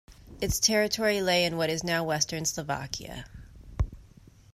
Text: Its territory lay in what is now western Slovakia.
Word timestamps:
Its 0.41 0.59
territory 0.59 1.21
lay 1.21 1.45
in 1.45 1.57
what 1.57 1.69
is 1.69 1.83
now 1.83 2.03
western 2.03 2.43
Slovakia. 2.43 3.23